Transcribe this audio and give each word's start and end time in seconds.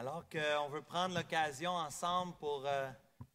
Alors 0.00 0.24
qu'on 0.28 0.68
veut 0.68 0.82
prendre 0.82 1.16
l'occasion 1.16 1.72
ensemble 1.72 2.32
pour 2.34 2.64
euh, 2.64 2.88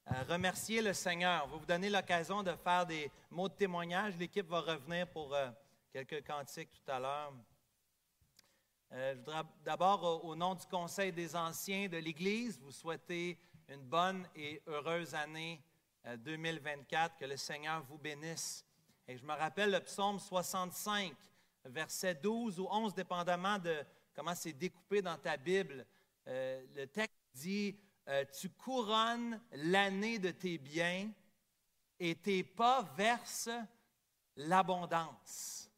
euh, 0.07 0.13
remercier 0.29 0.81
le 0.81 0.93
Seigneur, 0.93 1.43
on 1.43 1.49
va 1.49 1.57
vous 1.57 1.65
donner 1.65 1.89
l'occasion 1.89 2.41
de 2.41 2.53
faire 2.55 2.85
des 2.85 3.11
mots 3.29 3.49
de 3.49 3.53
témoignage. 3.53 4.16
L'équipe 4.18 4.47
va 4.47 4.62
revenir 4.62 5.05
pour 5.07 5.36
euh, 5.36 5.49
quelques 5.91 6.26
cantiques 6.26 6.70
tout 6.71 6.89
à 6.89 6.99
l'heure. 7.02 7.34
je 8.91 9.18
voudrais 9.18 9.44
d'abord, 9.65 10.23
au 10.23 10.34
nom 10.38 10.55
du 10.55 10.65
Conseil 10.68 11.12
des 11.12 11.36
anciens 11.36 11.89
de 11.89 11.97
l'Église, 11.97 12.58
vous 12.62 12.72
souhaiter 12.72 13.38
une 13.68 13.84
bonne 13.84 14.26
et 14.34 14.62
heureuse 14.66 15.14
année 15.14 15.62
2024. 16.20 17.18
Que 17.18 17.25
le 17.25 17.36
Seigneur 17.36 17.84
vous 17.89 17.98
bénisse. 17.98 18.66
Et 19.05 19.18
je 19.18 19.25
me 19.25 19.34
rappelle 19.34 19.71
le 19.71 19.82
psaume 19.82 20.18
65, 20.18 21.14
verset 21.66 22.16
12 22.16 22.57
ou 22.61 22.70
11, 22.71 22.93
dépendamment 22.93 23.59
de 23.59 23.84
comment 24.16 24.34
c'est 24.34 24.54
découpé 24.54 25.02
dans 25.02 25.18
ta 25.18 25.36
Bible. 25.36 25.86
Le 26.84 26.88
texte 26.88 27.15
dit, 27.36 27.79
euh, 28.09 28.26
tu 28.38 28.49
couronnes 28.49 29.39
l'année 29.53 30.20
de 30.20 30.31
tes 30.31 30.57
biens 30.57 31.09
et 31.98 32.13
tes 32.16 32.44
pas 32.44 32.81
versent 32.98 33.57
l'abondance. 34.35 35.71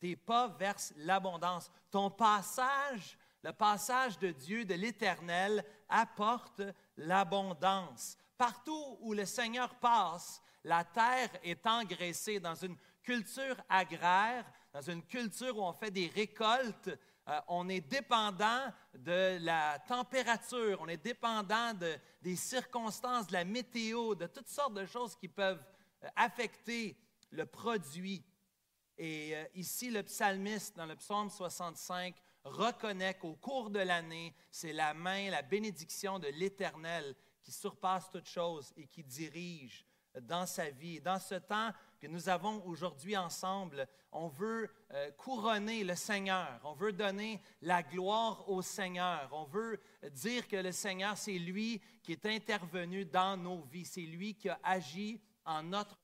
Tes 0.00 0.16
pas 0.16 0.48
versent 0.48 0.92
l'abondance. 0.96 1.70
Ton 1.92 2.10
passage, 2.10 3.16
le 3.44 3.52
passage 3.52 4.18
de 4.18 4.32
Dieu, 4.32 4.64
de 4.64 4.74
l'Éternel, 4.74 5.64
apporte 5.88 6.62
l'abondance. 6.96 8.18
Partout 8.36 8.98
où 9.00 9.14
le 9.14 9.26
Seigneur 9.26 9.76
passe, 9.76 10.42
la 10.64 10.82
terre 10.82 11.30
est 11.44 11.64
engraissée 11.68 12.40
dans 12.40 12.56
une 12.56 12.76
culture 13.04 13.56
agraire, 13.68 14.44
dans 14.72 14.82
une 14.82 15.04
culture 15.04 15.56
où 15.56 15.62
on 15.62 15.72
fait 15.72 15.92
des 15.92 16.08
récoltes 16.08 16.90
euh, 17.28 17.40
on 17.48 17.68
est 17.68 17.80
dépendant 17.80 18.72
de 18.94 19.38
la 19.44 19.78
température, 19.80 20.78
on 20.80 20.88
est 20.88 21.02
dépendant 21.02 21.74
des 22.22 22.36
circonstances, 22.36 23.26
de 23.26 23.34
la 23.34 23.44
météo, 23.44 24.14
de 24.14 24.26
toutes 24.26 24.48
sortes 24.48 24.74
de 24.74 24.86
choses 24.86 25.14
qui 25.14 25.28
peuvent 25.28 25.62
euh, 26.04 26.08
affecter 26.16 26.96
le 27.30 27.44
produit. 27.44 28.24
Et 28.96 29.36
euh, 29.36 29.44
ici, 29.54 29.90
le 29.90 30.02
psalmiste, 30.02 30.76
dans 30.76 30.86
le 30.86 30.96
psaume 30.96 31.28
65, 31.28 32.14
reconnaît 32.44 33.14
qu'au 33.14 33.34
cours 33.34 33.68
de 33.68 33.80
l'année, 33.80 34.34
c'est 34.50 34.72
la 34.72 34.94
main, 34.94 35.30
la 35.30 35.42
bénédiction 35.42 36.18
de 36.18 36.28
l'Éternel 36.28 37.14
qui 37.42 37.52
surpasse 37.52 38.10
toute 38.10 38.26
chose 38.26 38.72
et 38.76 38.86
qui 38.86 39.04
dirige 39.04 39.84
dans 40.20 40.46
sa 40.46 40.70
vie. 40.70 41.00
Dans 41.00 41.18
ce 41.18 41.34
temps 41.34 41.72
que 42.00 42.06
nous 42.06 42.28
avons 42.28 42.64
aujourd'hui 42.66 43.16
ensemble, 43.16 43.86
on 44.12 44.28
veut 44.28 44.70
euh, 44.92 45.10
couronner 45.12 45.84
le 45.84 45.94
Seigneur, 45.94 46.60
on 46.64 46.74
veut 46.74 46.92
donner 46.92 47.40
la 47.62 47.82
gloire 47.82 48.48
au 48.48 48.62
Seigneur, 48.62 49.28
on 49.32 49.44
veut 49.44 49.80
dire 50.12 50.46
que 50.48 50.56
le 50.56 50.72
Seigneur, 50.72 51.16
c'est 51.16 51.38
lui 51.38 51.80
qui 52.02 52.12
est 52.12 52.26
intervenu 52.26 53.04
dans 53.04 53.36
nos 53.36 53.62
vies, 53.62 53.84
c'est 53.84 54.00
lui 54.00 54.34
qui 54.34 54.48
a 54.48 54.58
agi 54.62 55.20
en 55.44 55.62
notre 55.62 55.98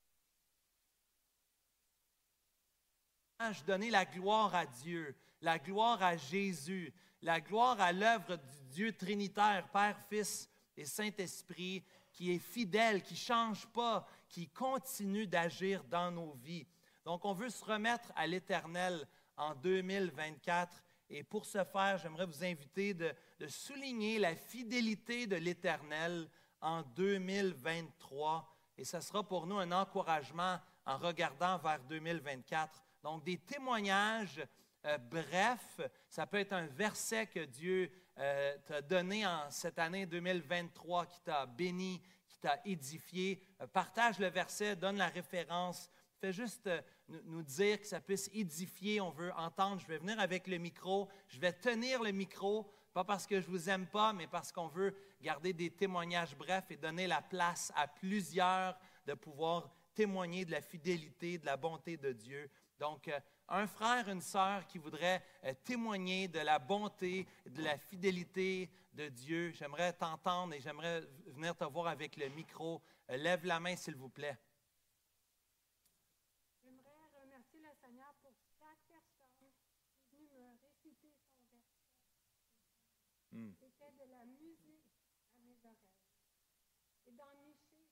donner 3.65 3.89
la 3.89 4.05
gloire 4.05 4.55
à 4.55 4.65
Dieu, 4.65 5.15
la 5.41 5.59
gloire 5.59 6.01
à 6.01 6.15
Jésus, 6.15 6.93
la 7.21 7.41
gloire 7.41 7.79
à 7.81 7.91
l'œuvre 7.91 8.37
du 8.37 8.63
Dieu 8.69 8.93
trinitaire, 8.93 9.67
Père, 9.71 9.97
Fils 10.09 10.49
et 10.77 10.85
Saint-Esprit, 10.85 11.83
qui 12.15 12.31
est 12.31 12.39
fidèle, 12.39 13.03
qui 13.03 13.13
ne 13.13 13.19
change 13.19 13.67
pas, 13.67 14.07
qui 14.29 14.47
continue 14.47 15.27
d'agir 15.27 15.83
dans 15.83 16.09
nos 16.11 16.31
vies. 16.33 16.65
Donc, 17.03 17.25
on 17.25 17.33
veut 17.33 17.49
se 17.49 17.63
remettre 17.63 18.11
à 18.15 18.25
l'Éternel 18.25 19.05
en 19.37 19.53
2024. 19.53 20.81
Et 21.09 21.23
pour 21.23 21.45
ce 21.45 21.63
faire, 21.65 21.97
j'aimerais 21.97 22.25
vous 22.25 22.43
inviter 22.43 22.93
de, 22.93 23.13
souligner 23.47 24.17
la 24.17 24.33
fidélité 24.33 25.27
de 25.27 25.35
l'Éternel 25.35 26.27
en 26.61 26.81
2023. 26.81 28.49
Et 28.77 28.85
ce 28.85 29.01
sera 29.01 29.21
pour 29.21 29.45
nous 29.45 29.59
un 29.59 29.71
encouragement 29.73 30.57
en 30.85 30.97
regardant 30.97 31.57
vers 31.57 31.83
2024. 31.83 32.81
Donc, 33.03 33.25
des 33.25 33.37
témoignages 33.37 34.41
euh, 34.85 34.97
brefs. 34.97 35.81
Ça 36.07 36.25
peut 36.25 36.37
être 36.37 36.53
un 36.53 36.67
verset 36.67 37.27
que 37.27 37.43
Dieu 37.43 37.91
euh, 38.17 38.57
t'a 38.65 38.81
donné 38.81 39.25
en 39.25 39.49
cette 39.51 39.77
année 39.77 40.05
2023 40.05 41.05
qui 41.07 41.19
t'a 41.21 41.45
béni, 41.45 42.01
qui 42.27 42.39
t'a 42.39 42.61
édifié. 42.63 43.41
Euh, 43.61 43.67
partage 43.67 44.19
le 44.19 44.27
verset, 44.27 44.75
donne 44.75 44.97
la 44.97 45.09
référence. 45.09 45.91
Fais 46.21 46.31
juste 46.31 46.67
euh, 46.67 46.81
nous 47.25 47.43
dire 47.43 47.79
que 47.81 47.85
ça 47.85 47.99
puisse 47.99 48.29
édifier. 48.33 49.01
On 49.01 49.09
veut 49.09 49.33
entendre. 49.33 49.81
Je 49.81 49.87
vais 49.87 49.97
venir 49.97 50.17
avec 50.19 50.47
le 50.47 50.57
micro. 50.57 51.09
Je 51.27 51.39
vais 51.39 51.51
tenir 51.51 52.01
le 52.01 52.11
micro, 52.11 52.71
pas 52.93 53.03
parce 53.03 53.27
que 53.27 53.41
je 53.41 53.47
vous 53.47 53.69
aime 53.69 53.85
pas, 53.87 54.13
mais 54.13 54.27
parce 54.27 54.51
qu'on 54.51 54.69
veut 54.69 54.95
garder 55.21 55.51
des 55.51 55.71
témoignages 55.71 56.37
brefs 56.37 56.71
et 56.71 56.77
donner 56.77 57.07
la 57.07 57.21
place 57.21 57.73
à 57.75 57.87
plusieurs 57.87 58.77
de 59.05 59.13
pouvoir 59.13 59.69
témoigner 59.93 60.45
de 60.45 60.51
la 60.51 60.61
fidélité, 60.61 61.37
de 61.37 61.45
la 61.45 61.57
bonté 61.57 61.97
de 61.97 62.13
Dieu. 62.13 62.49
Donc, 62.79 63.09
un 63.49 63.67
frère, 63.67 64.09
une 64.09 64.21
sœur 64.21 64.65
qui 64.67 64.77
voudrait 64.77 65.23
euh, 65.43 65.53
témoigner 65.63 66.27
de 66.27 66.39
la 66.39 66.59
bonté, 66.59 67.27
de 67.45 67.61
la 67.61 67.77
fidélité 67.77 68.69
de 68.93 69.09
Dieu, 69.09 69.51
j'aimerais 69.51 69.93
t'entendre 69.93 70.53
et 70.53 70.61
j'aimerais 70.61 71.01
venir 71.27 71.55
te 71.55 71.65
voir 71.65 71.87
avec 71.87 72.15
le 72.17 72.29
micro. 72.29 72.81
Euh, 73.09 73.17
lève 73.17 73.45
la 73.45 73.59
main, 73.59 73.75
s'il 73.75 73.95
vous 73.95 74.09
plaît. 74.09 74.37
J'aimerais 76.63 77.21
remercier 77.21 77.59
le 77.61 77.73
Seigneur 77.81 78.13
pour 78.21 78.33
chaque 78.57 78.79
personne 78.87 79.35
qui 79.37 79.45
est 79.45 80.17
venue 80.17 80.27
me 80.29 80.57
réciter 80.63 81.11
son 81.11 81.45
verset. 81.51 81.85
Hmm. 83.31 83.51
C'était 83.59 83.91
de 83.91 84.09
la 84.09 84.25
musique 84.25 84.91
à 85.37 85.41
mes 85.43 85.59
oreilles. 85.65 86.01
Et 87.07 87.11
dans 87.11 87.35
Michée 87.43 87.85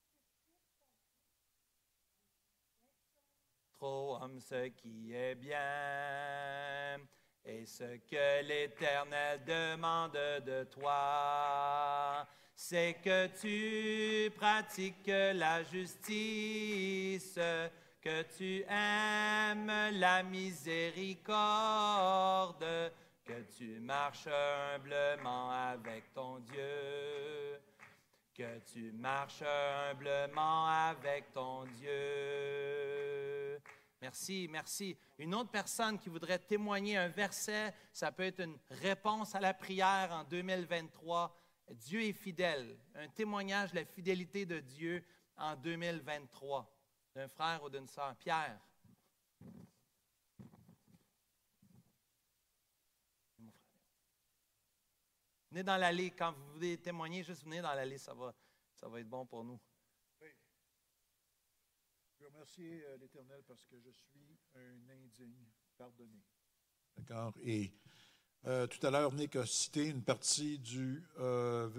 trop 3.84 4.16
homme 4.22 4.40
ce 4.40 4.70
qui 4.70 5.14
est 5.14 5.36
bien 5.36 5.60
et 7.44 7.66
ce 7.66 7.98
que 8.10 8.42
l'Éternel 8.48 9.44
demande 9.46 10.14
de 10.46 10.64
toi, 10.64 12.26
c'est 12.56 12.96
que 13.04 13.28
tu 13.42 14.32
pratiques 14.38 15.12
la 15.34 15.64
justice, 15.64 17.38
que 18.02 18.22
tu 18.38 18.64
aimes 18.70 19.92
la 20.00 20.24
miséricorde, 20.24 21.34
que 23.26 23.42
tu 23.58 23.82
marches 23.82 24.28
humblement 24.28 25.52
avec 25.52 26.14
ton 26.14 26.40
Dieu, 26.40 27.60
que 28.34 28.60
tu 28.60 28.94
marches 28.94 29.42
humblement 29.42 30.68
avec 30.68 31.34
ton 31.34 31.66
Dieu. 31.66 33.23
Merci, 34.04 34.50
merci. 34.52 34.98
Une 35.18 35.34
autre 35.34 35.50
personne 35.50 35.98
qui 35.98 36.10
voudrait 36.10 36.38
témoigner 36.38 36.98
un 36.98 37.08
verset, 37.08 37.74
ça 37.94 38.12
peut 38.12 38.24
être 38.24 38.42
une 38.42 38.60
réponse 38.70 39.34
à 39.34 39.40
la 39.40 39.54
prière 39.54 40.12
en 40.12 40.26
2023. 40.26 41.34
Dieu 41.70 42.02
est 42.02 42.12
fidèle. 42.12 42.78
Un 42.96 43.08
témoignage 43.08 43.72
de 43.72 43.78
la 43.78 43.86
fidélité 43.86 44.46
de 44.46 44.60
Dieu 44.60 45.06
en 45.38 45.56
2023. 45.56 46.70
D'un 47.16 47.30
frère 47.30 47.64
ou 47.64 47.70
d'une 47.70 47.88
sœur. 47.88 48.14
Pierre. 48.18 48.60
Venez 55.50 55.64
dans 55.64 55.78
l'allée. 55.78 56.12
Quand 56.12 56.34
vous 56.34 56.52
voulez 56.56 56.78
témoigner, 56.78 57.24
juste 57.24 57.46
venez 57.46 57.62
dans 57.62 57.74
l'allée. 57.74 57.98
Ça 57.98 58.14
va, 58.14 58.36
ça 58.76 58.90
va 58.90 59.00
être 59.00 59.08
bon 59.08 59.26
pour 59.26 59.46
nous. 59.46 59.62
Je 62.24 62.28
remercie 62.30 62.62
euh, 62.86 62.98
l'Éternel 63.02 63.44
parce 63.46 63.66
que 63.66 63.76
je 63.82 63.90
suis 63.90 64.40
un 64.56 64.90
indigne 64.94 65.46
pardonné. 65.78 66.24
D'accord. 66.96 67.34
Et 67.44 67.74
euh, 68.46 68.66
tout 68.66 68.86
à 68.88 68.92
l'heure, 68.92 69.12
Nick 69.14 69.36
a 69.36 69.46
cité 69.46 69.90
une 69.90 70.02
partie 70.02 70.58
du 70.58 71.04
euh, 71.20 71.70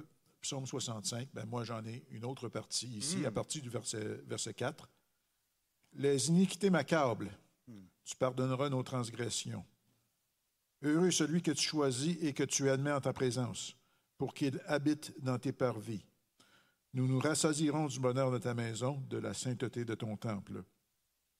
psaume 0.42 0.66
65. 0.66 1.30
Ben, 1.32 1.46
moi, 1.46 1.64
j'en 1.64 1.82
ai 1.86 2.04
une 2.10 2.26
autre 2.26 2.50
partie 2.50 2.88
ici, 2.88 3.18
hmm. 3.18 3.26
à 3.26 3.30
partir 3.30 3.62
du 3.62 3.70
verset, 3.70 4.04
verset 4.26 4.52
4. 4.52 4.90
Les 5.94 6.28
iniquités 6.28 6.68
m'accablent. 6.68 7.32
Hmm. 7.66 7.86
Tu 8.04 8.14
pardonneras 8.14 8.68
nos 8.68 8.82
transgressions. 8.82 9.64
Heureux 10.82 11.10
celui 11.10 11.40
que 11.40 11.52
tu 11.52 11.66
choisis 11.66 12.18
et 12.20 12.34
que 12.34 12.44
tu 12.44 12.68
admets 12.68 12.92
en 12.92 13.00
ta 13.00 13.14
présence, 13.14 13.78
pour 14.18 14.34
qu'il 14.34 14.60
habite 14.66 15.18
dans 15.20 15.38
tes 15.38 15.52
parvis. 15.52 16.04
Nous 16.94 17.08
nous 17.08 17.18
rassasirons 17.18 17.88
du 17.88 17.98
bonheur 17.98 18.30
de 18.30 18.38
ta 18.38 18.54
maison, 18.54 19.00
de 19.10 19.18
la 19.18 19.34
sainteté 19.34 19.84
de 19.84 19.96
ton 19.96 20.16
temple. 20.16 20.62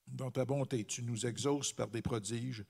Dans 0.08 0.32
ta 0.32 0.44
bonté, 0.44 0.84
tu 0.84 1.04
nous 1.04 1.26
exauces 1.26 1.72
par 1.72 1.88
des 1.88 2.02
prodiges, 2.02 2.64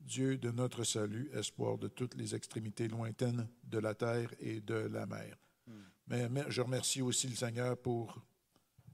Dieu 0.00 0.38
de 0.38 0.50
notre 0.50 0.82
salut, 0.82 1.30
espoir 1.34 1.76
de 1.76 1.88
toutes 1.88 2.14
les 2.14 2.34
extrémités 2.34 2.88
lointaines 2.88 3.46
de 3.64 3.78
la 3.78 3.94
terre 3.94 4.32
et 4.40 4.62
de 4.62 4.74
la 4.74 5.04
mer. 5.04 5.36
Hmm. 5.66 5.82
Mais, 6.06 6.44
je 6.48 6.62
remercie 6.62 7.02
aussi 7.02 7.28
le 7.28 7.34
Seigneur 7.34 7.76
pour 7.76 8.22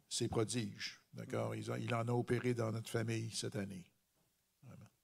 ses 0.08 0.26
prodiges. 0.26 1.00
D'accord? 1.14 1.54
Il, 1.54 1.64
il, 1.78 1.94
en 1.94 2.08
a 2.08 2.12
opéré 2.12 2.54
dans 2.54 2.72
notre 2.72 2.90
famille 2.90 3.30
cette 3.30 3.54
année. 3.54 3.86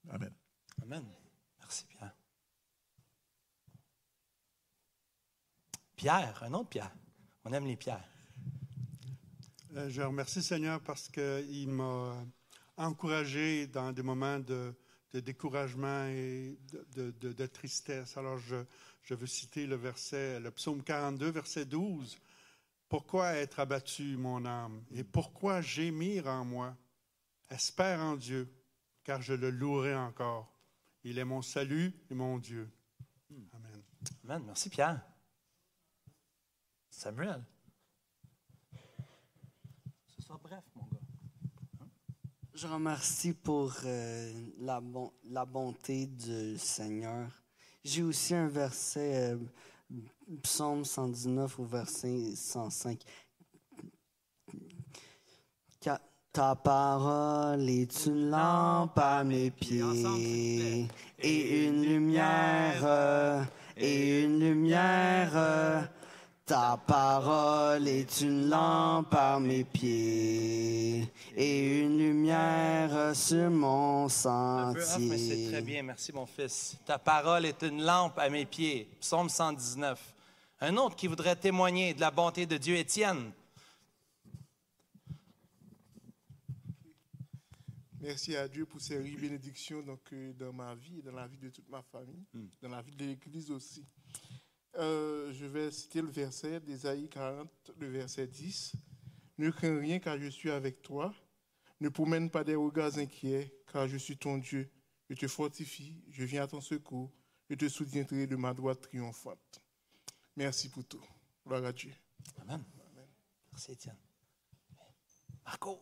Amen. 0.09 0.33
Amen. 0.81 1.05
Merci 1.57 1.85
bien. 1.87 2.11
Pierre, 5.95 6.43
un 6.43 6.53
autre 6.53 6.69
Pierre. 6.69 6.93
On 7.45 7.53
aime 7.53 7.65
les 7.65 7.75
pierres. 7.75 8.07
Euh, 9.75 9.89
je 9.89 10.01
remercie 10.01 10.41
Seigneur 10.41 10.81
parce 10.81 11.07
qu'il 11.07 11.69
m'a 11.69 12.15
encouragé 12.77 13.67
dans 13.67 13.91
des 13.91 14.01
moments 14.01 14.39
de, 14.39 14.73
découragement 15.13 16.05
et 16.07 16.57
de, 16.95 17.45
tristesse. 17.45 18.17
Alors, 18.17 18.37
je, 18.39 18.57
je, 19.03 19.13
veux 19.13 19.27
citer 19.27 19.67
le 19.67 19.75
verset, 19.75 20.39
le 20.39 20.51
psaume 20.51 20.83
42, 20.83 21.29
verset 21.31 21.65
12. 21.65 22.17
Pourquoi 22.87 23.33
être 23.33 23.59
abattu, 23.59 24.17
mon 24.17 24.45
âme, 24.45 24.83
et 24.91 25.03
pourquoi 25.03 25.61
gémir 25.61 26.27
en 26.27 26.43
moi? 26.43 26.75
Espère 27.49 27.99
en 27.99 28.15
Dieu, 28.15 28.51
car 29.03 29.21
je 29.21 29.33
le 29.33 29.49
louerai 29.49 29.95
encore. 29.95 30.51
Il 31.03 31.17
est 31.19 31.25
mon 31.25 31.41
salut 31.41 31.93
et 32.09 32.15
mon 32.15 32.37
Dieu. 32.37 32.69
Amen. 33.53 33.83
Amen. 34.23 34.43
Merci, 34.45 34.69
Pierre. 34.69 35.01
Samuel. 36.99 37.41
Ce 40.05 40.21
sera 40.21 40.37
bref, 40.37 40.65
mon 40.75 40.83
gars. 40.87 41.87
Je 42.53 42.67
remercie 42.67 43.31
pour 43.31 43.73
euh, 43.85 44.33
la, 44.59 44.81
la, 45.29 45.45
bonté 45.45 46.07
du 46.07 46.57
Seigneur. 46.57 47.31
J'ai 47.85 48.03
aussi 48.03 48.35
un 48.35 48.49
verset, 48.49 49.31
euh, 49.31 49.37
Psaume 50.43 50.83
119 50.83 51.59
au 51.59 51.63
verset 51.63 52.35
105. 52.35 53.01
Ta 56.33 56.55
parole 56.55 57.69
est 57.69 58.05
une 58.07 58.29
lampe 58.29 58.99
à 58.99 59.23
mes 59.23 59.51
pieds 59.51 60.85
et 61.17 61.65
une 61.65 61.81
lumière, 61.81 63.47
et 63.77 64.23
une 64.25 64.39
lumière. 64.39 65.89
Ta 66.49 66.77
parole 66.77 67.87
est 67.87 68.21
une 68.21 68.49
lampe 68.49 69.13
à 69.13 69.39
mes 69.39 69.63
pieds 69.63 71.07
et 71.37 71.79
une 71.81 71.99
lumière 71.99 73.15
sur 73.15 73.51
mon 73.51 74.09
sentier. 74.09 75.15
c'est 75.15 75.51
très 75.51 75.61
bien, 75.61 75.83
merci 75.83 76.11
mon 76.11 76.25
fils. 76.25 76.75
Ta 76.87 76.97
parole 76.97 77.45
est 77.45 77.61
une 77.61 77.83
lampe 77.83 78.17
à 78.17 78.31
mes 78.31 78.47
pieds. 78.47 78.89
Psaume 78.99 79.29
119. 79.29 80.15
Un 80.61 80.75
autre 80.77 80.95
qui 80.95 81.05
voudrait 81.05 81.35
témoigner 81.35 81.93
de 81.93 81.99
la 81.99 82.09
bonté 82.09 82.47
de 82.47 82.57
Dieu, 82.57 82.77
Étienne. 82.77 83.31
Merci 88.01 88.35
à 88.35 88.47
Dieu 88.47 88.65
pour 88.65 88.81
ces 88.81 88.97
riches 88.97 89.21
bénédictions 89.21 89.83
donc, 89.83 89.99
euh, 90.13 90.33
dans 90.33 90.51
ma 90.51 90.73
vie 90.73 90.97
et 90.97 91.01
dans 91.03 91.11
la 91.11 91.27
vie 91.27 91.37
de 91.37 91.49
toute 91.49 91.69
ma 91.69 91.83
famille, 91.83 92.25
hmm. 92.33 92.47
dans 92.59 92.69
la 92.69 92.81
vie 92.81 92.95
de 92.95 93.05
l'Église 93.05 93.51
aussi. 93.51 93.85
Euh, 94.75 95.33
je 95.33 95.45
vais 95.45 95.71
citer 95.71 96.01
le 96.01 96.09
verset 96.09 96.59
d'Ésaïe 96.59 97.09
40, 97.09 97.71
le 97.77 97.87
verset 97.87 98.27
10. 98.27 98.73
Ne 99.37 99.49
crains 99.49 99.79
rien 99.79 99.99
car 99.99 100.17
je 100.19 100.27
suis 100.27 100.51
avec 100.51 100.81
toi. 100.81 101.13
Ne 101.79 101.89
promène 101.89 102.29
pas 102.29 102.43
des 102.43 102.55
regards 102.55 102.97
inquiets 102.97 103.53
car 103.71 103.87
je 103.87 103.97
suis 103.97 104.17
ton 104.17 104.37
Dieu. 104.37 104.69
Je 105.09 105.15
te 105.15 105.27
fortifie, 105.27 106.03
je 106.09 106.23
viens 106.23 106.43
à 106.43 106.47
ton 106.47 106.61
secours. 106.61 107.11
Je 107.49 107.55
te 107.55 107.67
soutiendrai 107.67 108.27
de 108.27 108.35
ma 108.35 108.53
droite 108.53 108.81
triomphante. 108.81 109.61
Merci 110.35 110.69
pour 110.69 110.85
tout. 110.85 111.03
Gloire 111.45 111.65
à 111.65 111.73
Dieu. 111.73 111.93
Amen. 112.41 112.63
Merci 113.51 113.71
Étienne. 113.71 113.97
Marco. 115.43 115.81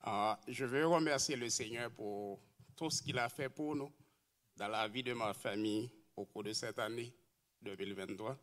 Ah, 0.00 0.40
je 0.48 0.64
veux 0.64 0.86
remercier 0.86 1.36
le 1.36 1.50
Seigneur 1.50 1.90
pour 1.90 2.40
tout 2.74 2.88
ce 2.88 3.02
qu'il 3.02 3.18
a 3.18 3.28
fait 3.28 3.50
pour 3.50 3.76
nous 3.76 3.92
dans 4.58 4.68
la 4.68 4.88
vie 4.88 5.04
de 5.04 5.12
ma 5.12 5.32
famille 5.32 5.88
au 6.16 6.24
cours 6.24 6.42
de 6.42 6.52
cette 6.52 6.80
année 6.80 7.12
2023. 7.62 8.36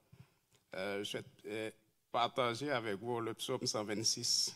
Euh, 0.75 1.03
je 1.03 1.17
vais 1.43 1.73
partager 2.09 2.71
avec 2.71 2.95
vous 2.95 3.19
le 3.19 3.33
psaume 3.33 3.67
126. 3.67 4.55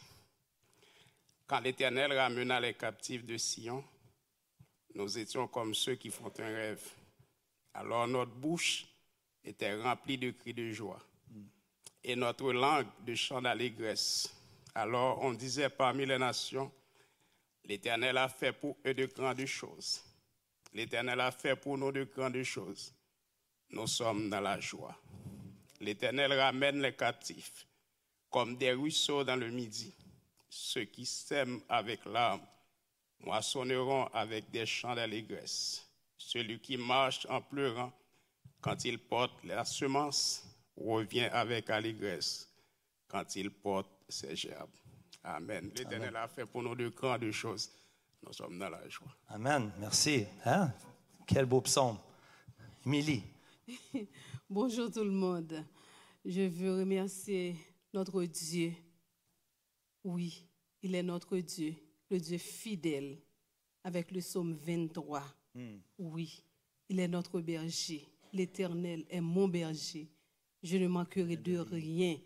Quand 1.46 1.60
l'Éternel 1.60 2.14
ramena 2.14 2.62
les 2.62 2.74
captifs 2.74 3.26
de 3.26 3.36
Sion, 3.38 3.84
nous 4.96 5.18
étions 5.18 5.50
comme 5.50 5.74
ceux 5.74 5.96
qui 5.96 6.10
font 6.10 6.32
un 6.40 6.46
rêve. 6.46 6.88
Alors 7.74 8.08
notre 8.08 8.32
bouche 8.32 8.86
était 9.44 9.76
remplie 9.76 10.18
de 10.18 10.32
cris 10.32 10.54
de 10.54 10.72
joie 10.72 11.02
et 12.04 12.16
notre 12.16 12.54
langue 12.54 12.88
de 13.06 13.16
chants 13.16 13.42
d'allégresse. 13.42 14.34
Alors 14.74 15.22
on 15.22 15.34
disait 15.34 15.70
parmi 15.70 16.06
les 16.06 16.18
nations, 16.18 16.72
L'Éternel 17.66 18.18
a 18.18 18.28
fait 18.28 18.52
pour 18.52 18.78
eux 18.84 18.94
de 18.96 19.06
grandes 19.06 19.46
choses. 19.46 20.02
L'Éternel 20.74 21.20
a 21.20 21.32
fait 21.32 21.56
pour 21.56 21.78
nous 21.78 21.92
de 21.92 22.04
grandes 22.04 22.44
choses. 22.44 22.94
Nous 23.72 23.88
sommes 23.88 24.30
dans 24.30 24.40
la 24.40 24.60
joie. 24.60 24.96
L'Éternel 25.80 26.34
ramène 26.34 26.82
les 26.82 26.94
captifs 26.94 27.66
comme 28.30 28.58
des 28.58 28.74
ruisseaux 28.74 29.24
dans 29.24 29.36
le 29.36 29.50
midi. 29.50 29.94
Ceux 30.50 30.86
qui 30.86 31.06
sèment 31.06 31.62
avec 31.70 32.06
larmes 32.06 32.46
moissonneront 33.20 34.06
avec 34.08 34.50
des 34.52 34.66
chants 34.66 34.96
d'allégresse. 34.96 35.86
Celui 36.18 36.60
qui 36.60 36.78
marche 36.78 37.26
en 37.30 37.42
pleurant 37.42 37.92
quand 38.62 38.86
il 38.86 39.00
porte 39.00 39.44
la 39.44 39.66
semence 39.66 40.44
revient 40.76 41.30
avec 41.32 41.70
allégresse 41.70 42.50
quand 43.08 43.36
il 43.36 43.50
porte 43.52 43.90
ses 44.08 44.36
gerbes. 44.36 44.70
Amen. 45.24 45.72
L'Éternel 45.76 46.16
a 46.16 46.28
fait 46.28 46.46
pour 46.46 46.64
nous 46.64 46.76
de 46.76 46.90
grandes 46.90 47.32
choses. 47.32 47.72
Nous 48.26 48.34
sommes 48.34 48.60
dans 48.60 48.70
la 48.70 48.88
joie. 48.90 49.16
Amen. 49.30 49.72
Merci. 49.80 50.26
Hein? 50.46 50.72
Quel 51.26 51.46
beau 51.46 51.62
psaume. 51.62 51.98
Émilie. 52.86 53.24
Bonjour 54.50 54.92
tout 54.92 55.04
le 55.04 55.12
monde. 55.12 55.64
Je 56.26 56.42
veux 56.42 56.80
remercier 56.80 57.56
notre 57.94 58.24
Dieu. 58.26 58.74
Oui, 60.04 60.46
il 60.82 60.96
est 60.96 61.04
notre 61.04 61.38
Dieu, 61.38 61.76
le 62.10 62.20
Dieu 62.20 62.38
fidèle, 62.38 63.18
avec 63.84 64.12
le 64.12 64.20
psaume 64.20 64.54
23. 64.54 65.24
Hmm. 65.56 65.78
Oui, 65.98 66.44
il 66.90 67.00
est 67.00 67.08
notre 67.08 67.42
berger. 67.42 68.08
L'Éternel 68.34 69.06
est 69.10 69.22
mon 69.22 69.48
berger. 69.48 70.10
Je 70.62 70.78
ne 70.78 70.88
manquerai 70.88 71.38
de 71.38 71.58
rien 71.58 72.18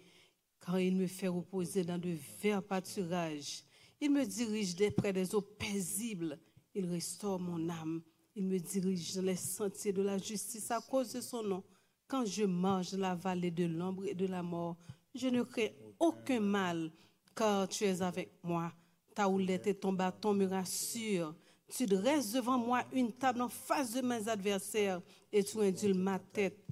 car 0.65 0.79
il 0.79 0.95
me 0.95 1.07
fait 1.07 1.27
reposer 1.27 1.83
dans 1.83 1.97
de 1.97 2.15
verts 2.41 2.63
pâturages. 2.63 3.63
Il 4.05 4.11
me 4.11 4.25
dirige 4.25 4.75
près 4.97 5.13
des 5.13 5.33
eaux 5.33 5.39
paisibles. 5.39 6.37
Il 6.75 6.87
restaure 6.87 7.39
mon 7.39 7.69
âme. 7.69 8.01
Il 8.35 8.45
me 8.45 8.59
dirige 8.59 9.15
dans 9.15 9.21
les 9.21 9.37
sentiers 9.37 9.93
de 9.93 10.01
la 10.01 10.17
justice 10.17 10.69
à 10.71 10.81
cause 10.81 11.13
de 11.13 11.21
son 11.21 11.41
nom. 11.41 11.63
Quand 12.05 12.25
je 12.25 12.43
marche 12.43 12.91
dans 12.91 12.97
la 12.97 13.15
vallée 13.15 13.49
de 13.49 13.63
l'ombre 13.63 14.05
et 14.05 14.13
de 14.13 14.25
la 14.25 14.43
mort, 14.43 14.75
je 15.15 15.29
ne 15.29 15.43
crains 15.43 15.69
aucun 16.01 16.41
mal, 16.41 16.91
car 17.33 17.65
tu 17.69 17.85
es 17.85 18.01
avec 18.01 18.33
moi. 18.43 18.73
Ta 19.15 19.29
houlette 19.29 19.67
et 19.67 19.75
ton 19.75 19.93
bâton 19.93 20.33
me 20.33 20.47
rassurent. 20.47 21.33
Tu 21.73 21.85
dresses 21.85 22.33
devant 22.33 22.57
moi 22.57 22.83
une 22.91 23.13
table 23.13 23.41
en 23.41 23.47
face 23.47 23.93
de 23.93 24.01
mes 24.01 24.27
adversaires 24.27 25.01
et 25.31 25.45
tu 25.45 25.61
induis 25.61 25.93
ma 25.93 26.19
tête. 26.19 26.67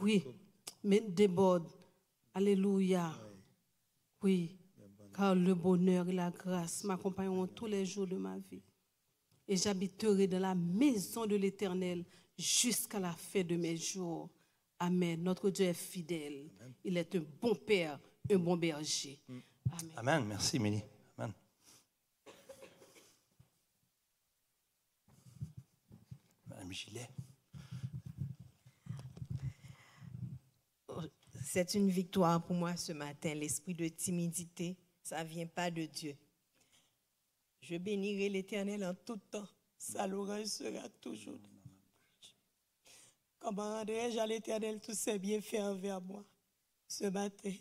Oui, 0.00 0.24
mais 0.82 1.02
déborde 1.02 1.68
Alléluia. 2.32 3.12
Oui, 4.22 4.56
car 5.14 5.34
le 5.34 5.54
bonheur 5.54 6.08
et 6.08 6.12
la 6.12 6.30
grâce 6.30 6.84
m'accompagneront 6.84 7.46
tous 7.46 7.66
les 7.66 7.86
jours 7.86 8.06
de 8.06 8.16
ma 8.16 8.38
vie. 8.38 8.62
Et 9.46 9.56
j'habiterai 9.56 10.26
dans 10.26 10.40
la 10.40 10.54
maison 10.54 11.26
de 11.26 11.36
l'Éternel 11.36 12.04
jusqu'à 12.36 12.98
la 12.98 13.12
fin 13.12 13.42
de 13.42 13.56
mes 13.56 13.76
jours. 13.76 14.30
Amen. 14.78 15.22
Notre 15.22 15.50
Dieu 15.50 15.66
est 15.66 15.74
fidèle. 15.74 16.50
Il 16.82 16.96
est 16.96 17.14
un 17.14 17.24
bon 17.40 17.54
Père, 17.54 18.00
un 18.30 18.38
bon 18.38 18.56
berger. 18.56 19.20
Amen. 19.28 19.92
Amen. 19.96 20.24
Merci, 20.26 20.58
Mélie. 20.58 20.82
Amen. 21.16 21.32
Madame 26.46 26.72
Gilet. 26.72 27.08
C'est 31.44 31.74
une 31.74 31.88
victoire 31.88 32.42
pour 32.42 32.56
moi 32.56 32.76
ce 32.76 32.92
matin. 32.92 33.32
L'esprit 33.34 33.74
de 33.74 33.86
timidité, 33.86 34.76
ça 35.04 35.22
ne 35.22 35.28
vient 35.28 35.46
pas 35.46 35.70
de 35.70 35.84
Dieu. 35.84 36.16
Je 37.60 37.76
bénirai 37.76 38.30
l'Éternel 38.30 38.84
en 38.84 38.94
tout 38.94 39.20
temps. 39.30 39.46
Sa 39.78 40.06
louange 40.06 40.46
sera 40.46 40.88
toujours. 41.00 41.38
Comment 43.38 43.78
rendrai-je 43.78 44.18
à 44.18 44.26
l'Éternel 44.26 44.80
tous 44.80 44.96
ses 44.98 45.18
bienfaits 45.18 45.60
envers 45.60 46.00
moi 46.00 46.24
ce 46.88 47.04
matin? 47.04 47.52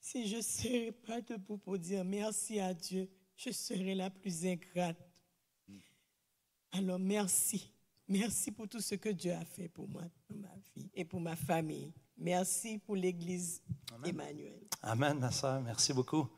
Si 0.00 0.26
je 0.26 0.36
ne 0.36 0.42
serais 0.42 0.92
pas 0.92 1.20
debout 1.20 1.58
pour 1.58 1.78
dire 1.78 2.04
merci 2.04 2.58
à 2.58 2.72
Dieu, 2.72 3.08
je 3.36 3.50
serai 3.50 3.94
la 3.94 4.08
plus 4.08 4.46
ingrate. 4.46 4.96
Alors 6.72 6.98
merci. 6.98 7.70
Merci 8.08 8.50
pour 8.50 8.66
tout 8.66 8.80
ce 8.80 8.94
que 8.94 9.10
Dieu 9.10 9.32
a 9.32 9.44
fait 9.44 9.68
pour 9.68 9.86
moi, 9.86 10.04
pour 10.26 10.36
ma 10.38 10.54
vie 10.74 10.90
et 10.94 11.04
pour 11.04 11.20
ma 11.20 11.36
famille. 11.36 11.92
Merci 12.16 12.78
pour 12.78 12.96
l'Église 12.96 13.62
Emmanuel. 14.04 14.66
Amen, 14.80 15.18
ma 15.18 15.30
soeur. 15.30 15.60
Merci 15.60 15.92
beaucoup. 15.92 16.28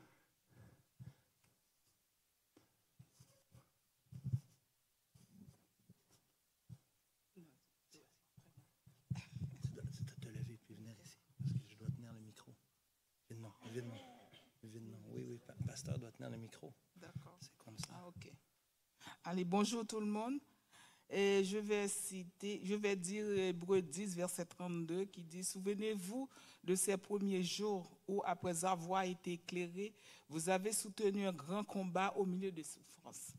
pasteur 15.75 15.99
doit 15.99 16.11
tenir 16.11 16.29
le 16.29 16.37
micro. 16.37 16.73
D'accord. 16.95 17.37
C'est 17.41 17.57
comme 17.57 17.77
ça. 17.77 17.89
Ah, 17.91 18.07
OK. 18.07 18.31
Allez, 19.27 19.43
bonjour 19.43 19.83
tout 19.87 19.99
le 19.99 20.05
monde. 20.05 20.37
Et 21.09 21.43
je 21.43 21.57
vais 21.57 21.87
citer, 21.87 22.61
je 22.63 22.75
vais 22.75 22.95
dire 22.95 23.25
Hébreu 23.25 23.81
10, 23.81 24.15
verset 24.15 24.45
32, 24.45 25.05
qui 25.05 25.23
dit 25.23 25.43
Souvenez-vous 25.43 26.29
de 26.63 26.75
ces 26.75 26.95
premiers 26.95 27.41
jours 27.41 27.89
où, 28.07 28.21
après 28.23 28.63
avoir 28.63 29.01
été 29.01 29.33
éclairé, 29.33 29.95
vous 30.29 30.47
avez 30.47 30.71
soutenu 30.71 31.25
un 31.25 31.33
grand 31.33 31.63
combat 31.63 32.13
au 32.15 32.23
milieu 32.23 32.51
de 32.51 32.61
souffrances. 32.61 33.33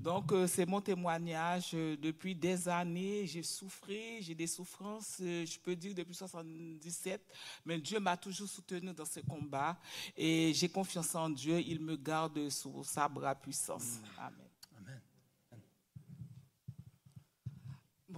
Donc, 0.00 0.32
euh, 0.32 0.48
c'est 0.48 0.66
mon 0.66 0.80
témoignage. 0.80 1.70
Euh, 1.74 1.96
depuis 1.96 2.34
des 2.34 2.68
années, 2.68 3.24
j'ai 3.24 3.44
souffert, 3.44 4.20
j'ai 4.20 4.34
des 4.34 4.48
souffrances, 4.48 5.18
euh, 5.20 5.46
je 5.46 5.60
peux 5.60 5.76
dire 5.76 5.94
depuis 5.94 6.14
77, 6.14 7.22
mais 7.64 7.78
Dieu 7.78 8.00
m'a 8.00 8.16
toujours 8.16 8.48
soutenu 8.48 8.92
dans 8.92 9.04
ce 9.04 9.20
combat 9.20 9.78
et 10.16 10.52
j'ai 10.54 10.68
confiance 10.68 11.14
en 11.14 11.30
Dieu. 11.30 11.60
Il 11.60 11.80
me 11.80 11.96
garde 11.96 12.48
sous 12.48 12.82
sa 12.82 13.08
bras 13.08 13.36
puissance. 13.36 13.98
Amen. 14.18 14.50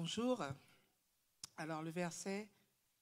Bonjour. 0.03 0.43
Alors, 1.59 1.81
le 1.81 1.91
verset 1.91 2.49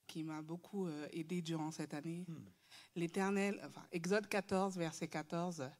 qui 0.06 0.22
m'a 0.22 0.42
beaucoup 0.42 0.86
aidé 1.12 1.40
durant 1.40 1.70
cette 1.70 1.94
année, 1.94 2.26
hmm. 2.28 2.44
l'Éternel, 2.94 3.58
enfin, 3.64 3.82
Exode 3.90 4.26
14, 4.26 4.76
verset 4.76 5.08
14, 5.08 5.70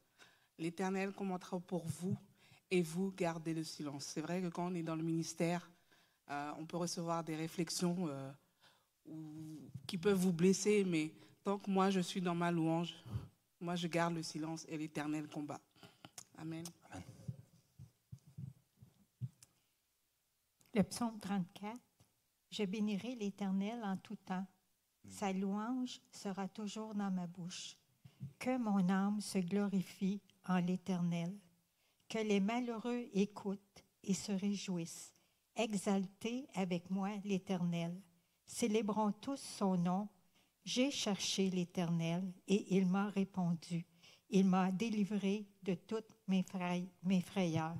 l'Éternel 0.57 1.11
commentera 1.11 1.59
pour 1.59 1.85
vous 1.85 2.17
et 2.71 2.81
vous 2.81 3.11
gardez 3.11 3.53
le 3.53 3.63
silence. 3.63 4.05
C'est 4.05 4.21
vrai 4.21 4.41
que 4.41 4.47
quand 4.47 4.71
on 4.71 4.73
est 4.73 4.81
dans 4.81 4.95
le 4.95 5.03
ministère, 5.03 5.69
euh, 6.31 6.53
on 6.57 6.65
peut 6.65 6.77
recevoir 6.77 7.23
des 7.23 7.35
réflexions 7.35 8.07
euh, 8.07 8.31
qui 9.85 9.99
peuvent 9.99 10.17
vous 10.17 10.33
blesser, 10.33 10.83
mais 10.83 11.13
tant 11.43 11.59
que 11.59 11.69
moi 11.69 11.91
je 11.91 11.99
suis 11.99 12.21
dans 12.21 12.33
ma 12.33 12.51
louange, 12.51 12.95
moi 13.59 13.75
je 13.75 13.85
garde 13.85 14.15
le 14.15 14.23
silence 14.23 14.65
et 14.67 14.75
l'éternel 14.75 15.27
combat. 15.27 15.61
Amen. 16.39 16.63
Le 20.73 20.83
psaume 20.83 21.19
34. 21.19 21.77
Je 22.49 22.63
bénirai 22.63 23.15
l'Éternel 23.15 23.83
en 23.83 23.97
tout 23.97 24.15
temps. 24.15 24.45
Sa 25.07 25.33
louange 25.33 25.99
sera 26.11 26.47
toujours 26.47 26.95
dans 26.95 27.11
ma 27.11 27.27
bouche. 27.27 27.75
Que 28.39 28.57
mon 28.57 28.87
âme 28.89 29.19
se 29.19 29.39
glorifie 29.39 30.21
en 30.47 30.59
l'Éternel 30.59 31.37
que 32.11 32.19
les 32.19 32.41
malheureux 32.41 33.07
écoutent 33.13 33.85
et 34.03 34.13
se 34.13 34.33
réjouissent. 34.33 35.13
Exaltez 35.55 36.45
avec 36.55 36.89
moi 36.89 37.09
l'Éternel. 37.23 38.01
Célébrons 38.45 39.13
tous 39.13 39.39
son 39.39 39.77
nom. 39.77 40.09
J'ai 40.65 40.91
cherché 40.91 41.49
l'Éternel 41.49 42.33
et 42.49 42.75
il 42.75 42.85
m'a 42.85 43.09
répondu. 43.09 43.85
Il 44.29 44.45
m'a 44.45 44.71
délivré 44.73 45.47
de 45.63 45.73
toutes 45.73 46.17
mes, 46.27 46.43
frayeurs. 47.21 47.77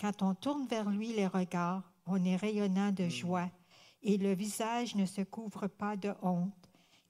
Quand 0.00 0.22
on 0.22 0.34
tourne 0.34 0.68
vers 0.68 0.88
lui 0.88 1.12
les 1.12 1.26
regards, 1.26 1.93
on 2.06 2.24
est 2.24 2.36
rayonnant 2.36 2.92
de 2.92 3.08
joie 3.08 3.50
et 4.02 4.18
le 4.18 4.34
visage 4.34 4.94
ne 4.94 5.06
se 5.06 5.22
couvre 5.22 5.66
pas 5.66 5.96
de 5.96 6.12
honte. 6.22 6.52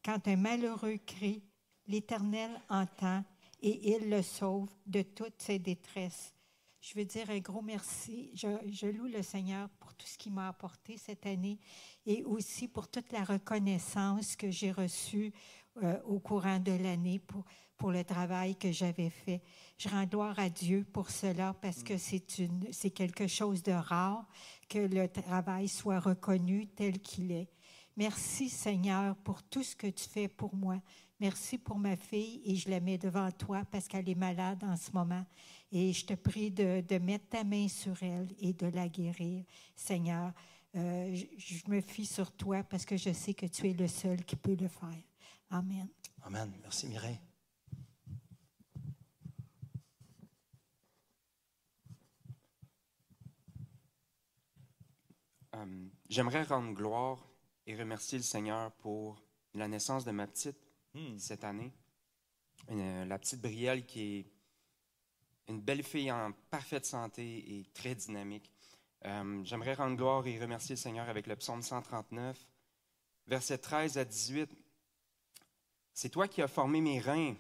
Quand 0.05 0.29
un 0.29 0.37
malheureux 0.37 0.99
crie, 1.05 1.43
l'Éternel 1.87 2.51
entend 2.69 3.25
et 3.61 3.97
il 3.97 4.11
le 4.11 4.23
sauve 4.23 4.71
de 4.87 5.03
toutes 5.03 5.41
ses 5.41 5.59
détresses. 5.59 6.35
Je 6.81 6.95
veux 6.95 7.05
dire 7.05 7.31
un 7.31 7.39
gros 7.39 7.63
merci. 7.63 8.31
Je, 8.35 8.87
loue 8.87 9.07
le 9.07 9.23
Seigneur 9.23 9.71
pour 9.81 9.95
tout 9.95 10.07
ce 10.07 10.19
qu'il 10.19 10.33
m'a 10.33 10.49
apporté 10.49 10.99
cette 10.99 11.25
année 11.25 11.59
et 12.05 12.23
aussi 12.25 12.69
pour 12.69 12.89
toute 12.89 13.11
la 13.11 13.25
reconnaissance 13.25 14.37
que 14.37 14.51
j'ai 14.51 14.71
reçue 14.71 15.33
euh, 15.83 15.99
au 16.05 16.21
courant 16.21 16.59
de 16.59 16.73
l'année 16.73 17.19
pour, 17.19 17.45
pour 17.77 17.91
le 17.91 18.05
travail 18.05 18.57
que 18.57 18.73
j'avais 18.73 19.11
fait. 19.11 19.43
Je 19.79 19.89
rends 19.89 20.05
gloire 20.05 20.39
à 20.39 20.49
Dieu 20.49 20.87
pour 20.93 21.11
cela 21.11 21.55
parce 21.61 21.83
que 21.83 21.97
c'est, 21.97 22.39
une, 22.39 22.67
c'est 22.73 22.91
quelque 22.91 23.27
chose 23.27 23.63
de 23.63 23.73
rare 23.73 24.27
que 24.69 24.79
le 24.79 25.09
travail 25.09 25.69
soit 25.69 26.01
reconnu 26.01 26.67
tel 26.69 27.01
qu'il 27.01 27.33
est. 27.33 27.49
Merci 27.97 28.49
Seigneur 28.49 29.17
pour 29.17 29.43
tout 29.43 29.63
ce 29.63 29.77
que 29.77 29.87
tu 29.87 30.09
fais 30.09 30.29
pour 30.29 30.55
moi. 30.55 30.81
Merci 31.21 31.59
pour 31.59 31.79
ma 31.79 31.97
fille 31.97 32.43
et 32.45 32.57
je 32.57 32.69
la 32.69 32.81
mets 32.81 32.99
devant 32.99 33.31
toi 33.31 33.63
parce 33.71 33.87
qu'elle 33.87 34.09
est 34.09 34.17
malade 34.17 34.63
en 34.65 34.77
ce 34.77 34.91
moment. 34.93 35.25
Et 35.71 35.93
je 35.93 36.05
te 36.05 36.15
prie 36.15 36.51
de, 36.51 36.99
mettre 36.99 37.29
ta 37.29 37.45
main 37.45 37.69
sur 37.69 38.03
elle 38.03 38.29
et 38.41 38.53
de 38.53 38.67
la 38.67 38.89
guérir, 38.89 39.45
Seigneur. 39.77 40.33
Euh, 40.75 41.15
je, 41.39 41.71
me 41.71 41.81
fie 41.81 42.07
sur 42.07 42.33
toi 42.33 42.65
parce 42.65 42.85
que 42.85 42.97
je 42.97 43.13
sais 43.13 43.33
que 43.33 43.47
tu 43.47 43.71
es 43.71 43.73
le 43.73 43.87
seul 43.87 44.25
qui 44.25 44.35
peut 44.35 44.57
le 44.61 44.69
faire. 44.69 45.03
Amen. 45.51 45.89
Amen. 46.23 46.53
Merci 46.63 46.89
Mireille. 46.89 47.21
Euh, 55.55 55.89
j'aimerais 56.09 56.43
rendre 56.43 56.73
gloire 56.73 57.19
et 57.67 57.77
remercier 57.77 58.19
le 58.19 58.25
Seigneur 58.25 58.73
pour 58.73 59.23
la 59.55 59.69
naissance 59.69 60.05
de 60.05 60.11
ma 60.11 60.27
petite 60.27 60.59
hmm. 60.95 61.19
cette 61.19 61.45
année. 61.45 61.73
la 62.69 63.19
petite 63.19 63.41
Brielle 63.41 63.87
qui 63.87 64.19
est 64.19 64.27
une 65.49 65.61
belle 65.61 65.83
fille 65.83 66.11
en 66.11 66.33
parfaite 66.51 66.87
santé 66.87 67.59
et 67.59 67.67
très 67.75 67.95
dynamique. 67.95 68.51
Euh, 69.05 69.45
j'aimerais 69.45 69.75
rendre 69.75 69.97
gloire 69.97 70.27
et 70.27 70.41
remercier 70.41 70.75
le 70.75 70.81
Seigneur 70.81 71.09
avec 71.09 71.27
le 71.27 71.37
psaume 71.37 71.63
139, 71.63 72.39
versets 73.27 73.59
13 73.59 73.99
à 73.99 74.05
18. 74.05 74.51
C'est 75.93 76.09
toi 76.09 76.27
qui 76.27 76.41
as 76.43 76.49
formé 76.49 76.81
mes 76.81 77.01
reins, 77.01 77.35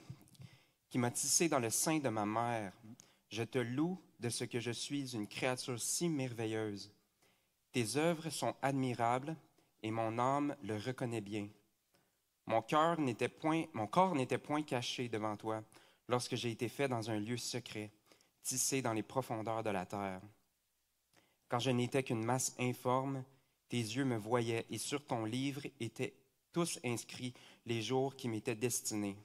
qui 0.91 0.99
m'as 0.99 1.11
tissé 1.11 1.49
dans 1.49 1.59
le 1.59 1.71
sein 1.71 1.99
de 1.99 2.09
ma 2.11 2.27
mère. 2.27 2.73
Je 3.31 3.43
te 3.43 3.59
loue 3.59 3.99
de 4.21 4.29
ce 4.29 4.45
que 4.45 4.61
je 4.61 4.71
suis 4.71 5.15
une 5.15 5.27
créature 5.27 5.81
si 5.81 6.09
merveilleuse. 6.09 6.93
Tes 7.75 7.97
œuvres 7.97 8.31
sont 8.31 8.55
admirables 8.63 9.37
et 9.83 9.91
mon 9.91 10.21
âme 10.21 10.55
le 10.63 10.77
reconnaît 10.77 11.21
bien. 11.21 11.49
Mon 12.47 12.63
cœur 12.63 12.99
point, 13.41 13.65
mon 13.73 13.89
corps 13.89 14.15
n'était 14.15 14.39
point 14.39 14.63
caché 14.63 15.09
devant 15.09 15.37
toi 15.37 15.61
lorsque 16.09 16.37
j'ai 16.37 16.53
été 16.53 16.69
fait 16.69 16.87
dans 16.87 17.11
un 17.11 17.19
lieu 17.19 17.37
secret, 17.37 17.91
tissé 18.45 18.81
dans 18.81 18.93
les 18.93 19.03
profondeurs 19.03 19.65
de 19.65 19.71
la 19.71 19.87
terre. 19.87 20.21
Quand 21.49 21.59
je 21.59 21.73
n'étais 21.73 22.05
qu'une 22.05 22.25
masse 22.25 22.55
informe, 22.61 23.25
tes 23.69 23.79
yeux 23.79 24.05
me 24.05 24.19
voyaient 24.19 24.67
et 24.71 24.79
sur 24.79 25.05
ton 25.05 25.25
livre 25.25 25.63
étaient 25.81 26.15
tous 26.53 26.79
inscrits 26.85 27.35
les 27.67 27.83
jours 27.83 28.15
qui 28.15 28.29
m'étaient 28.29 28.55
destinés, 28.55 29.17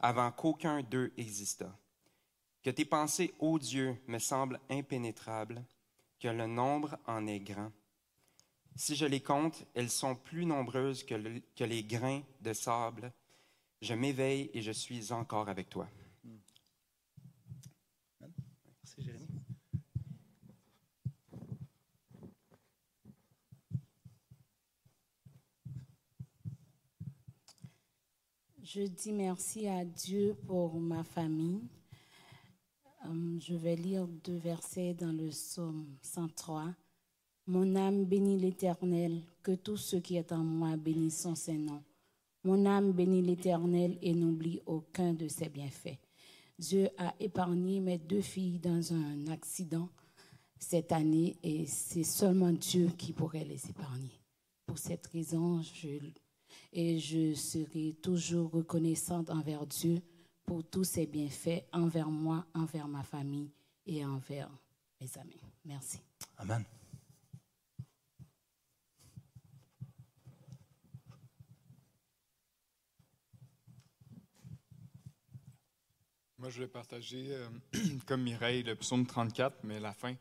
avant 0.00 0.32
qu'aucun 0.32 0.80
d'eux 0.82 1.12
existât. 1.18 1.76
Que 2.62 2.70
tes 2.70 2.86
pensées, 2.86 3.34
ô 3.40 3.58
Dieu, 3.58 3.94
me 4.06 4.18
semblent 4.18 4.58
impénétrables, 4.70 5.62
que 6.18 6.28
le 6.28 6.46
nombre 6.46 6.96
en 7.06 7.26
est 7.26 7.40
grand. 7.40 7.70
Si 8.76 8.96
je 8.96 9.06
les 9.06 9.20
compte, 9.20 9.66
elles 9.74 9.90
sont 9.90 10.14
plus 10.14 10.46
nombreuses 10.46 11.04
que, 11.04 11.14
que 11.56 11.64
les 11.64 11.84
grains 11.84 12.22
de 12.40 12.52
sable. 12.52 13.12
Je 13.82 13.94
m'éveille 13.94 14.50
et 14.54 14.62
je 14.62 14.72
suis 14.72 15.12
encore 15.12 15.48
avec 15.48 15.68
toi. 15.68 15.88
Je 28.72 28.82
dis 28.82 29.12
merci 29.12 29.66
à 29.66 29.84
Dieu 29.84 30.36
pour 30.46 30.78
ma 30.78 31.02
famille. 31.02 31.60
Euh, 33.04 33.36
je 33.40 33.56
vais 33.56 33.74
lire 33.74 34.06
deux 34.06 34.36
versets 34.36 34.94
dans 34.94 35.10
le 35.10 35.30
psaume 35.30 35.86
103. 36.02 36.66
Mon 37.46 37.74
âme 37.76 38.04
bénit 38.04 38.38
l'Éternel, 38.38 39.22
que 39.42 39.52
tout 39.52 39.76
ce 39.76 39.96
qui 39.96 40.16
est 40.16 40.32
en 40.32 40.44
moi 40.44 40.76
bénisse 40.76 41.20
son 41.20 41.34
Saint-Nom. 41.34 41.82
Mon 42.44 42.64
âme 42.66 42.92
bénit 42.92 43.22
l'Éternel 43.22 43.98
et 44.02 44.14
n'oublie 44.14 44.60
aucun 44.66 45.12
de 45.12 45.28
ses 45.28 45.48
bienfaits. 45.48 45.98
Dieu 46.58 46.88
a 46.98 47.14
épargné 47.18 47.80
mes 47.80 47.98
deux 47.98 48.20
filles 48.20 48.58
dans 48.58 48.92
un 48.92 49.26
accident 49.28 49.88
cette 50.58 50.92
année 50.92 51.36
et 51.42 51.66
c'est 51.66 52.04
seulement 52.04 52.52
Dieu 52.52 52.90
qui 52.96 53.12
pourrait 53.12 53.44
les 53.44 53.68
épargner. 53.68 54.20
Pour 54.66 54.78
cette 54.78 55.06
raison, 55.08 55.62
je 55.62 55.98
et 56.72 56.98
je 56.98 57.34
serai 57.34 57.94
toujours 58.00 58.50
reconnaissante 58.50 59.30
envers 59.30 59.66
Dieu 59.66 60.00
pour 60.44 60.64
tous 60.64 60.84
ses 60.84 61.06
bienfaits 61.06 61.64
envers 61.72 62.10
moi, 62.10 62.44
envers 62.54 62.88
ma 62.88 63.02
famille 63.02 63.50
et 63.86 64.04
envers 64.04 64.50
mes 65.00 65.08
amis. 65.18 65.40
Merci. 65.64 66.00
Amen. 66.38 66.64
Moi, 76.40 76.48
je 76.48 76.60
vais 76.60 76.68
partager, 76.68 77.26
euh, 77.32 77.48
comme 78.06 78.22
Mireille, 78.22 78.62
le 78.62 78.74
psaume 78.74 79.06
34, 79.06 79.58
mais 79.62 79.78
la 79.78 79.92
fin. 79.92 80.14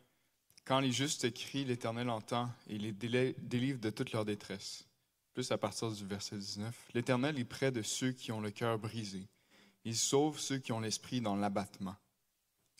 Quand 0.66 0.82
les 0.82 0.92
justes 0.92 1.34
crient, 1.34 1.64
l'Éternel 1.64 2.10
entend 2.10 2.52
et 2.68 2.78
les 2.78 2.92
délivre 2.92 3.80
de 3.80 3.90
toute 3.90 4.12
leur 4.12 4.26
détresse 4.26 4.86
plus 5.34 5.50
à 5.54 5.58
partir 5.58 5.90
du 5.90 6.06
verset 6.06 6.38
19. 6.38 6.90
L'Éternel 6.94 7.40
est 7.40 7.46
près 7.46 7.72
de 7.72 7.82
ceux 7.82 8.12
qui 8.12 8.34
ont 8.34 8.42
le 8.42 8.52
cœur 8.52 8.78
brisé. 8.78 9.30
Il 9.86 9.96
sauve 9.96 10.40
ceux 10.40 10.58
qui 10.58 10.74
ont 10.74 10.82
l'esprit 10.82 11.22
dans 11.22 11.38
l'abattement. 11.38 11.96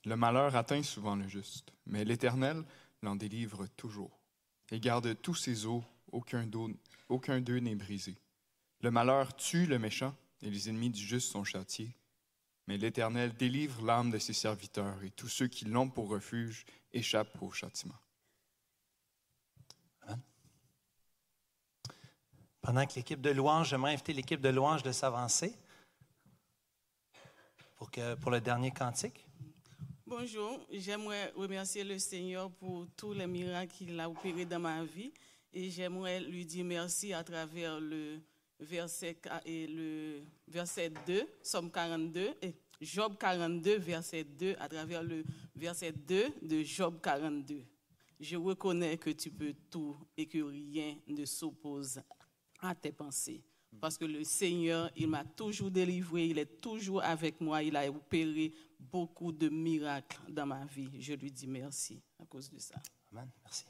Le 0.03 0.17
malheur 0.17 0.58
atteint 0.58 0.84
souvent 0.84 1.15
le 1.15 1.25
juste, 1.29 1.72
mais 1.86 2.03
l'Éternel 2.03 2.65
l'en 3.01 3.15
délivre 3.15 3.67
toujours 3.77 4.19
et 4.69 4.81
garde 4.81 5.15
tous 5.22 5.36
ses 5.36 5.65
os, 5.65 5.81
aucun 6.12 6.46
d'eux 6.46 7.60
n'est 7.60 7.75
brisé. 7.75 8.17
Le 8.81 8.91
malheur 8.91 9.34
tue 9.38 9.65
le 9.65 9.79
méchant 9.79 10.13
et 10.41 10.50
les 10.50 10.67
ennemis 10.67 10.89
du 10.89 11.01
juste 11.01 11.31
sont 11.31 11.46
châtiés. 11.46 11.96
Mais 12.69 12.77
l'Éternel 12.77 13.33
délivre 13.33 13.83
l'âme 13.83 14.11
de 14.11 14.19
ses 14.19 14.33
serviteurs 14.33 15.03
et 15.03 15.09
tous 15.09 15.27
ceux 15.27 15.47
qui 15.47 15.65
l'ont 15.65 15.89
pour 15.89 16.07
refuge 16.07 16.67
échappent 16.93 17.41
au 17.41 17.49
châtiment. 17.49 17.97
Pendant 22.61 22.85
que 22.85 22.93
l'équipe 22.93 23.21
de 23.21 23.31
louange, 23.31 23.69
j'aimerais 23.69 23.93
inviter 23.93 24.13
l'équipe 24.13 24.39
de 24.39 24.49
louange 24.49 24.83
de 24.83 24.91
s'avancer 24.91 25.55
pour, 27.75 27.89
pour 28.21 28.29
le 28.29 28.39
dernier 28.39 28.69
cantique. 28.69 29.25
Bonjour, 30.05 30.63
j'aimerais 30.71 31.33
remercier 31.35 31.83
le 31.83 31.97
Seigneur 31.97 32.51
pour 32.51 32.85
tous 32.95 33.13
les 33.13 33.25
miracles 33.25 33.73
qu'il 33.77 33.99
a 33.99 34.07
opérés 34.07 34.45
dans 34.45 34.59
ma 34.59 34.83
vie 34.83 35.11
et 35.53 35.71
j'aimerais 35.71 36.19
lui 36.19 36.45
dire 36.45 36.65
merci 36.65 37.13
à 37.13 37.23
travers 37.23 37.79
le 37.79 38.21
verset, 38.59 39.17
et 39.45 39.67
le 39.67 40.21
verset 40.47 40.91
2, 41.05 41.27
Somme 41.41 41.71
42, 41.71 42.33
et 42.41 42.55
Job 42.81 43.15
42, 43.19 43.77
verset 43.77 44.23
2, 44.23 44.55
à 44.59 44.69
travers 44.69 45.03
le 45.03 45.23
verset 45.55 45.91
2 45.91 46.33
de 46.41 46.63
Job 46.63 46.99
42. 47.01 47.63
Je 48.19 48.35
reconnais 48.35 48.97
que 48.97 49.09
tu 49.11 49.31
peux 49.31 49.53
tout 49.69 49.97
et 50.17 50.25
que 50.25 50.39
rien 50.39 50.97
ne 51.07 51.25
s'oppose 51.25 52.01
à 52.61 52.75
tes 52.75 52.91
pensées. 52.91 53.41
Parce 53.79 53.97
que 53.97 54.05
le 54.05 54.23
Seigneur, 54.23 54.89
il 54.95 55.07
m'a 55.07 55.23
toujours 55.23 55.71
délivré, 55.71 56.27
il 56.27 56.39
est 56.39 56.59
toujours 56.59 57.03
avec 57.03 57.39
moi, 57.39 57.61
il 57.63 57.75
a 57.77 57.87
opéré 57.89 58.53
beaucoup 58.79 59.31
de 59.31 59.47
miracles 59.47 60.19
dans 60.29 60.45
ma 60.45 60.65
vie. 60.65 60.89
Je 60.99 61.13
lui 61.13 61.31
dis 61.31 61.47
merci 61.47 62.01
à 62.19 62.25
cause 62.25 62.49
de 62.49 62.59
ça. 62.59 62.75
Amen. 63.11 63.29
Merci. 63.43 63.65